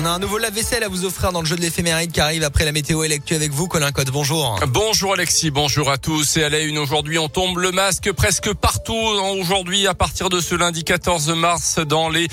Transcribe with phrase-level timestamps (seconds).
[0.00, 2.44] On a un nouveau lave-vaisselle à vous offrir dans le jeu de l'éphéméride qui arrive
[2.44, 4.10] après la météo et l'actu avec vous, Colin Code.
[4.10, 4.60] Bonjour.
[4.68, 6.36] Bonjour Alexis, bonjour à tous.
[6.36, 8.94] Et à la une aujourd'hui, on tombe le masque presque partout.
[8.94, 12.28] Aujourd'hui, à partir de ce lundi 14 mars, dans les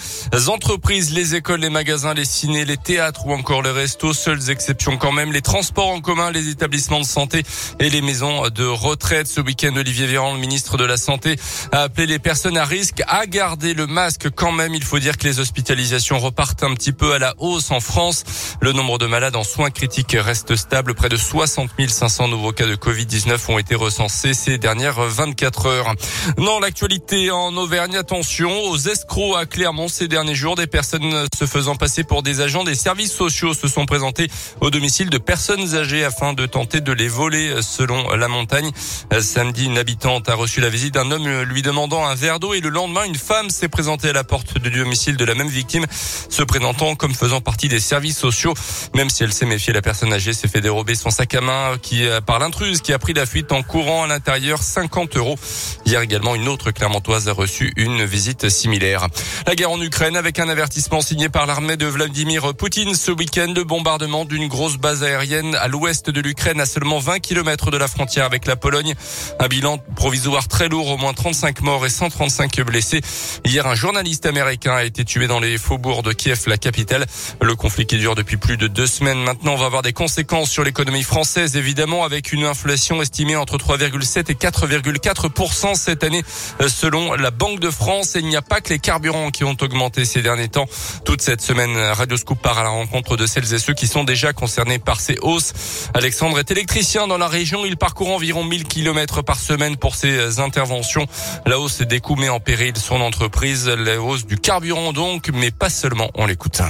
[0.47, 4.13] entreprises, les écoles, les magasins, les cinés, les théâtres ou encore les restos.
[4.13, 7.41] Seules exceptions quand même, les transports en commun, les établissements de santé
[7.79, 9.25] et les maisons de retraite.
[9.25, 11.35] Ce week-end, Olivier Véran, le ministre de la Santé,
[11.71, 14.75] a appelé les personnes à risque à garder le masque quand même.
[14.75, 18.23] Il faut dire que les hospitalisations repartent un petit peu à la hausse en France.
[18.61, 20.93] Le nombre de malades en soins critiques reste stable.
[20.93, 25.93] Près de 60 500 nouveaux cas de Covid-19 ont été recensés ces dernières 24 heures.
[26.37, 30.55] Dans l'actualité en Auvergne, attention aux escrocs à Clermont ces derniers jours.
[30.55, 34.29] Des personnes se faisant passer pour des agents des services sociaux se sont présentés
[34.61, 38.71] au domicile de personnes âgées afin de tenter de les voler selon la montagne.
[39.19, 42.61] Samedi, une habitante a reçu la visite d'un homme lui demandant un verre d'eau et
[42.61, 45.85] le lendemain, une femme s'est présentée à la porte du domicile de la même victime
[46.29, 48.53] se présentant comme faisant partie des services sociaux.
[48.93, 51.77] Même si elle s'est méfiée, la personne âgée s'est fait dérober son sac à main
[51.81, 55.37] qui, euh, par l'intruse qui a pris la fuite en courant à l'intérieur 50 euros.
[55.85, 59.07] Hier également, une autre Clermontoise a reçu une visite similaire.
[59.47, 63.53] La guerre en Ukraine avec un avertissement signé par l'armée de Vladimir Poutine ce week-end.
[63.55, 67.77] Le bombardement d'une grosse base aérienne à l'ouest de l'Ukraine à seulement 20 km de
[67.77, 68.95] la frontière avec la Pologne.
[69.39, 73.01] Un bilan provisoire très lourd, au moins 35 morts et 135 blessés.
[73.45, 77.05] Hier, un journaliste américain a été tué dans les faubourgs de Kiev, la capitale.
[77.41, 80.63] Le conflit qui dure depuis plus de deux semaines maintenant va avoir des conséquences sur
[80.63, 86.23] l'économie française, évidemment, avec une inflation estimée entre 3,7 et 4,4% cette année,
[86.61, 88.15] euh, selon la Banque de France.
[88.15, 90.65] Et il n'y a pas que les carburants qui ont augmenté ces derniers temps.
[91.03, 94.03] Toute cette semaine, Radio Scoop part à la rencontre de celles et ceux qui sont
[94.03, 95.89] déjà concernés par ces hausses.
[95.93, 97.65] Alexandre est électricien dans la région.
[97.65, 101.05] Il parcourt environ 1000 km par semaine pour ses interventions.
[101.45, 103.67] La hausse des coûts met en péril son entreprise.
[103.67, 106.09] La hausse du carburant donc, mais pas seulement.
[106.15, 106.61] On l'écoute.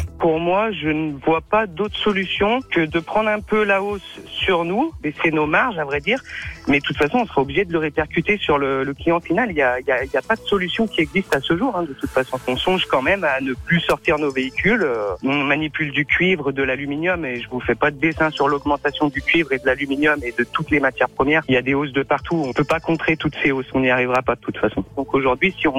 [0.71, 4.91] Je ne vois pas d'autre solution que de prendre un peu la hausse sur nous,
[5.01, 6.21] baisser nos marges, à vrai dire.
[6.67, 9.49] Mais de toute façon, on sera obligé de le répercuter sur le, client final.
[9.49, 11.75] Il n'y a, pas de solution qui existe à ce jour.
[11.75, 14.83] Hein, de toute façon, on songe quand même à ne plus sortir nos véhicules.
[14.83, 18.47] Euh, on manipule du cuivre, de l'aluminium, et je vous fais pas de dessin sur
[18.47, 21.43] l'augmentation du cuivre et de l'aluminium et de toutes les matières premières.
[21.47, 22.43] Il y a des hausses de partout.
[22.47, 23.69] On peut pas contrer toutes ces hausses.
[23.73, 24.83] On n'y arrivera pas de toute façon.
[24.95, 25.75] Donc aujourd'hui, si on,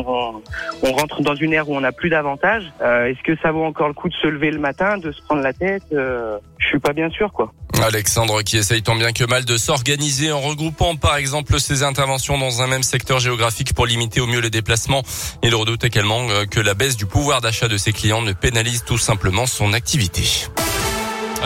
[0.82, 3.64] on rentre dans une ère où on n'a plus d'avantages, euh, est-ce que ça vaut
[3.64, 6.78] encore le coup de se lever le de se prendre la tête euh, Je suis
[6.78, 7.52] pas bien sûr, quoi.
[7.82, 12.38] Alexandre qui essaye tant bien que mal de s'organiser en regroupant par exemple ses interventions
[12.38, 15.02] dans un même secteur géographique pour limiter au mieux les déplacements.
[15.42, 18.84] Il redoute également euh, que la baisse du pouvoir d'achat de ses clients ne pénalise
[18.84, 20.22] tout simplement son activité.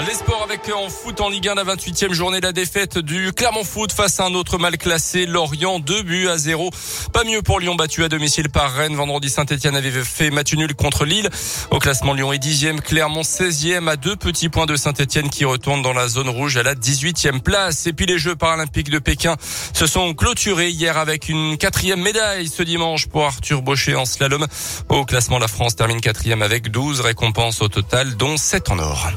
[0.06, 3.64] Les sports avec en foot en Ligue 1, la 28e journée, la défaite du Clermont
[3.64, 6.70] Foot face à un autre mal classé, Lorient, 2 buts à 0.
[7.12, 8.96] Pas mieux pour Lyon, battu à domicile par Rennes.
[8.96, 11.28] Vendredi, Saint-Etienne avait fait match nul contre Lille.
[11.70, 15.82] Au classement, Lyon est 10e, Clermont 16e à deux petits points de Saint-Etienne qui retourne
[15.82, 17.86] dans la zone rouge à la 18e place.
[17.86, 19.36] Et puis les Jeux paralympiques de Pékin
[19.74, 24.46] se sont clôturés hier avec une quatrième médaille ce dimanche pour Arthur Baucher en slalom.
[24.88, 29.10] Au classement, la France termine quatrième avec 12 récompenses au total, dont 7 en or.